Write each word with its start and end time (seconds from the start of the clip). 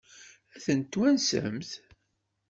Ad 0.55 0.59
tent-twansemt? 0.65 1.69